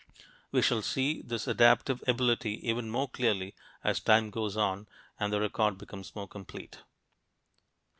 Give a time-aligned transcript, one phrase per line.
[0.51, 3.53] We shall see this adaptive ability even more clearly
[3.83, 4.87] as time goes on
[5.19, 6.79] and the record becomes more complete.